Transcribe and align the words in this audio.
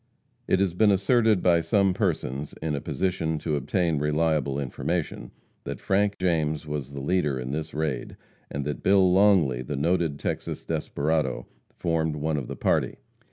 It 0.47 0.59
has 0.61 0.73
been 0.73 0.89
asserted 0.89 1.43
by 1.43 1.61
some 1.61 1.93
persons, 1.93 2.55
in 2.59 2.73
a 2.73 2.81
position 2.81 3.37
to 3.37 3.55
obtain 3.55 3.99
reliable 3.99 4.59
information, 4.59 5.29
that 5.63 5.79
Frank 5.79 6.17
James 6.17 6.65
was 6.65 6.93
the 6.93 6.99
leader 6.99 7.39
in 7.39 7.51
this 7.51 7.71
raid, 7.71 8.17
and 8.49 8.65
that 8.65 8.81
Bill 8.81 9.13
Longley, 9.13 9.61
the 9.61 9.75
noted 9.75 10.17
Texas 10.17 10.63
desperado, 10.63 11.45
formed 11.77 12.15
one 12.15 12.37
of 12.37 12.47
the 12.47 12.55
party. 12.55 12.95